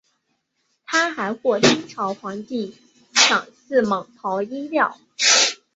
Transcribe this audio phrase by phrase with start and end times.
[0.83, 2.75] 他还获清朝皇帝
[3.13, 4.97] 赏赐蟒袍衣料。